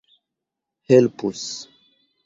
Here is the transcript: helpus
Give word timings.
helpus 0.89 1.43